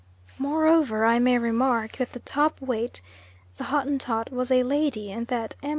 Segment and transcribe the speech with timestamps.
[0.39, 3.01] Moreover I may remark that the top weight,
[3.57, 5.69] the Hottentot, was a lady, and that M.